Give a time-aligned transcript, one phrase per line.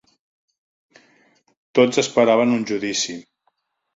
[1.79, 3.19] Tots esperaven un judici.